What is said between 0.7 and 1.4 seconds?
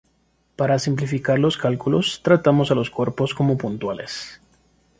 simplificar